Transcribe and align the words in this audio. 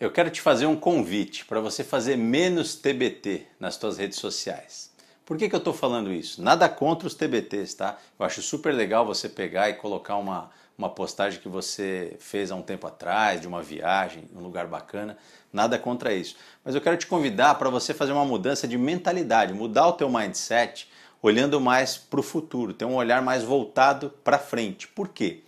Eu 0.00 0.12
quero 0.12 0.30
te 0.30 0.40
fazer 0.40 0.66
um 0.66 0.76
convite 0.76 1.44
para 1.44 1.58
você 1.58 1.82
fazer 1.82 2.16
menos 2.16 2.76
TBT 2.76 3.48
nas 3.58 3.74
suas 3.74 3.98
redes 3.98 4.16
sociais. 4.20 4.92
Por 5.26 5.36
que, 5.36 5.48
que 5.48 5.54
eu 5.56 5.58
estou 5.58 5.74
falando 5.74 6.12
isso? 6.12 6.40
Nada 6.40 6.68
contra 6.68 7.08
os 7.08 7.14
TBTs, 7.14 7.76
tá? 7.76 7.98
Eu 8.16 8.24
acho 8.24 8.40
super 8.40 8.72
legal 8.72 9.04
você 9.04 9.28
pegar 9.28 9.68
e 9.68 9.74
colocar 9.74 10.14
uma, 10.14 10.50
uma 10.78 10.88
postagem 10.88 11.40
que 11.40 11.48
você 11.48 12.14
fez 12.20 12.52
há 12.52 12.54
um 12.54 12.62
tempo 12.62 12.86
atrás, 12.86 13.40
de 13.40 13.48
uma 13.48 13.60
viagem, 13.60 14.30
um 14.32 14.40
lugar 14.40 14.68
bacana. 14.68 15.18
Nada 15.52 15.76
contra 15.76 16.14
isso. 16.14 16.36
Mas 16.64 16.76
eu 16.76 16.80
quero 16.80 16.96
te 16.96 17.08
convidar 17.08 17.56
para 17.56 17.68
você 17.68 17.92
fazer 17.92 18.12
uma 18.12 18.24
mudança 18.24 18.68
de 18.68 18.78
mentalidade, 18.78 19.52
mudar 19.52 19.88
o 19.88 19.94
teu 19.94 20.08
mindset, 20.08 20.88
olhando 21.20 21.60
mais 21.60 21.96
para 21.96 22.20
o 22.20 22.22
futuro, 22.22 22.72
ter 22.72 22.84
um 22.84 22.94
olhar 22.94 23.20
mais 23.20 23.42
voltado 23.42 24.14
para 24.22 24.38
frente. 24.38 24.86
Por 24.86 25.08
quê? 25.08 25.42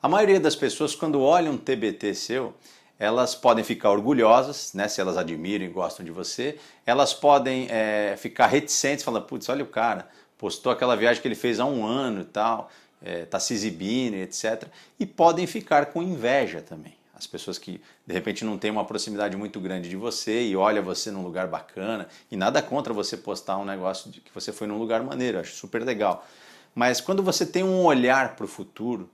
A 0.00 0.08
maioria 0.08 0.38
das 0.38 0.54
pessoas, 0.54 0.94
quando 0.94 1.20
olham 1.20 1.54
um 1.54 1.58
TBT 1.58 2.14
seu, 2.14 2.54
elas 3.00 3.34
podem 3.34 3.64
ficar 3.64 3.90
orgulhosas, 3.90 4.74
né, 4.74 4.86
se 4.86 5.00
elas 5.00 5.16
admiram 5.16 5.64
e 5.64 5.68
gostam 5.68 6.04
de 6.04 6.12
você, 6.12 6.58
elas 6.84 7.14
podem 7.14 7.66
é, 7.70 8.14
ficar 8.18 8.46
reticentes, 8.46 9.02
falando, 9.02 9.24
putz, 9.24 9.48
olha 9.48 9.64
o 9.64 9.66
cara, 9.66 10.06
postou 10.36 10.70
aquela 10.70 10.94
viagem 10.94 11.22
que 11.22 11.26
ele 11.26 11.34
fez 11.34 11.58
há 11.58 11.64
um 11.64 11.82
ano 11.86 12.20
e 12.20 12.24
tal, 12.26 12.70
é, 13.02 13.24
tá 13.24 13.40
se 13.40 13.54
exibindo, 13.54 14.16
etc. 14.16 14.64
E 14.98 15.06
podem 15.06 15.46
ficar 15.46 15.86
com 15.86 16.02
inveja 16.02 16.60
também. 16.60 16.94
As 17.14 17.26
pessoas 17.26 17.56
que 17.56 17.80
de 18.06 18.12
repente 18.12 18.44
não 18.44 18.58
têm 18.58 18.70
uma 18.70 18.84
proximidade 18.84 19.34
muito 19.34 19.58
grande 19.60 19.88
de 19.88 19.96
você 19.96 20.42
e 20.42 20.54
olha 20.54 20.82
você 20.82 21.10
num 21.10 21.22
lugar 21.22 21.46
bacana, 21.46 22.06
e 22.30 22.36
nada 22.36 22.60
contra 22.60 22.92
você 22.92 23.16
postar 23.16 23.56
um 23.56 23.64
negócio 23.64 24.10
de 24.10 24.20
que 24.20 24.30
você 24.34 24.52
foi 24.52 24.66
num 24.66 24.78
lugar 24.78 25.02
maneiro, 25.02 25.40
acho 25.40 25.54
super 25.54 25.82
legal. 25.82 26.26
Mas 26.74 27.00
quando 27.00 27.22
você 27.22 27.46
tem 27.46 27.64
um 27.64 27.82
olhar 27.82 28.36
para 28.36 28.44
o 28.44 28.48
futuro, 28.48 29.08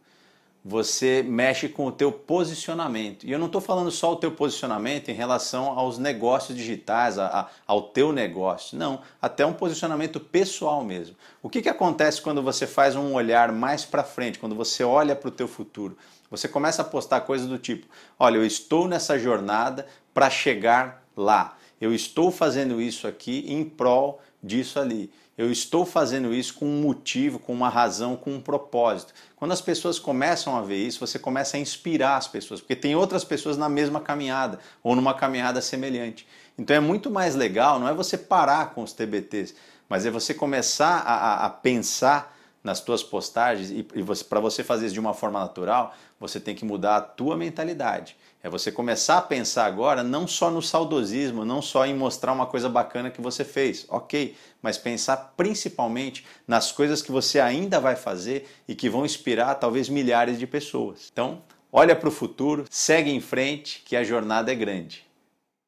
você 0.68 1.22
mexe 1.22 1.68
com 1.68 1.86
o 1.86 1.92
teu 1.92 2.10
posicionamento. 2.10 3.24
E 3.24 3.30
eu 3.30 3.38
não 3.38 3.46
estou 3.46 3.60
falando 3.60 3.88
só 3.88 4.12
o 4.12 4.16
teu 4.16 4.32
posicionamento 4.32 5.08
em 5.08 5.14
relação 5.14 5.78
aos 5.78 5.96
negócios 5.96 6.58
digitais, 6.58 7.20
a, 7.20 7.26
a, 7.26 7.46
ao 7.64 7.82
teu 7.82 8.12
negócio. 8.12 8.76
Não, 8.76 9.00
até 9.22 9.46
um 9.46 9.52
posicionamento 9.52 10.18
pessoal 10.18 10.82
mesmo. 10.82 11.14
O 11.40 11.48
que, 11.48 11.62
que 11.62 11.68
acontece 11.68 12.20
quando 12.20 12.42
você 12.42 12.66
faz 12.66 12.96
um 12.96 13.14
olhar 13.14 13.52
mais 13.52 13.84
para 13.84 14.02
frente, 14.02 14.40
quando 14.40 14.56
você 14.56 14.82
olha 14.82 15.14
para 15.14 15.28
o 15.28 15.30
teu 15.30 15.46
futuro? 15.46 15.96
Você 16.28 16.48
começa 16.48 16.82
a 16.82 16.84
postar 16.84 17.20
coisas 17.20 17.46
do 17.46 17.58
tipo, 17.58 17.86
olha, 18.18 18.38
eu 18.38 18.44
estou 18.44 18.88
nessa 18.88 19.16
jornada 19.16 19.86
para 20.12 20.28
chegar 20.28 21.04
lá. 21.16 21.56
Eu 21.80 21.94
estou 21.94 22.32
fazendo 22.32 22.80
isso 22.80 23.06
aqui 23.06 23.44
em 23.46 23.64
prol 23.64 24.20
disso 24.46 24.78
ali. 24.78 25.10
Eu 25.36 25.52
estou 25.52 25.84
fazendo 25.84 26.32
isso 26.32 26.54
com 26.54 26.64
um 26.64 26.80
motivo, 26.80 27.38
com 27.38 27.52
uma 27.52 27.68
razão, 27.68 28.16
com 28.16 28.34
um 28.34 28.40
propósito. 28.40 29.12
Quando 29.36 29.52
as 29.52 29.60
pessoas 29.60 29.98
começam 29.98 30.56
a 30.56 30.62
ver 30.62 30.78
isso, 30.78 30.98
você 30.98 31.18
começa 31.18 31.58
a 31.58 31.60
inspirar 31.60 32.16
as 32.16 32.26
pessoas, 32.26 32.60
porque 32.60 32.74
tem 32.74 32.96
outras 32.96 33.22
pessoas 33.22 33.58
na 33.58 33.68
mesma 33.68 34.00
caminhada 34.00 34.58
ou 34.82 34.96
numa 34.96 35.12
caminhada 35.12 35.60
semelhante. 35.60 36.26
Então 36.58 36.74
é 36.74 36.80
muito 36.80 37.10
mais 37.10 37.34
legal, 37.34 37.78
não 37.78 37.88
é 37.88 37.92
você 37.92 38.16
parar 38.16 38.70
com 38.70 38.82
os 38.82 38.94
TBTs, 38.94 39.54
mas 39.88 40.06
é 40.06 40.10
você 40.10 40.32
começar 40.32 41.00
a, 41.00 41.14
a, 41.14 41.46
a 41.46 41.50
pensar 41.50 42.35
nas 42.66 42.80
tuas 42.80 43.00
postagens 43.00 43.70
e, 43.70 43.86
e 43.94 44.24
para 44.28 44.40
você 44.40 44.64
fazer 44.64 44.86
isso 44.86 44.94
de 44.94 44.98
uma 44.98 45.14
forma 45.14 45.38
natural, 45.38 45.94
você 46.18 46.40
tem 46.40 46.52
que 46.52 46.64
mudar 46.64 46.96
a 46.96 47.00
tua 47.00 47.36
mentalidade. 47.36 48.16
É 48.42 48.50
você 48.50 48.72
começar 48.72 49.18
a 49.18 49.22
pensar 49.22 49.66
agora 49.66 50.02
não 50.02 50.26
só 50.26 50.50
no 50.50 50.60
saudosismo, 50.60 51.44
não 51.44 51.62
só 51.62 51.86
em 51.86 51.94
mostrar 51.94 52.32
uma 52.32 52.44
coisa 52.44 52.68
bacana 52.68 53.08
que 53.08 53.20
você 53.20 53.44
fez, 53.44 53.86
ok, 53.88 54.36
mas 54.60 54.76
pensar 54.76 55.34
principalmente 55.36 56.26
nas 56.46 56.72
coisas 56.72 57.00
que 57.00 57.12
você 57.12 57.38
ainda 57.38 57.78
vai 57.78 57.94
fazer 57.94 58.48
e 58.66 58.74
que 58.74 58.90
vão 58.90 59.06
inspirar 59.06 59.54
talvez 59.54 59.88
milhares 59.88 60.36
de 60.36 60.46
pessoas. 60.46 61.08
Então, 61.12 61.42
olha 61.72 61.94
para 61.94 62.08
o 62.08 62.12
futuro, 62.12 62.64
segue 62.68 63.12
em 63.12 63.20
frente, 63.20 63.80
que 63.84 63.94
a 63.94 64.02
jornada 64.02 64.50
é 64.50 64.56
grande. 64.56 65.05